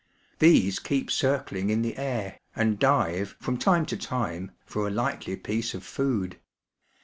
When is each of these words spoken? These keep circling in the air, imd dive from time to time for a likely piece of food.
These 0.39 0.79
keep 0.79 1.11
circling 1.11 1.69
in 1.69 1.83
the 1.83 1.95
air, 1.95 2.39
imd 2.57 2.79
dive 2.79 3.35
from 3.39 3.59
time 3.59 3.85
to 3.85 3.95
time 3.95 4.49
for 4.65 4.87
a 4.87 4.89
likely 4.89 5.35
piece 5.35 5.75
of 5.75 5.83
food. 5.83 6.39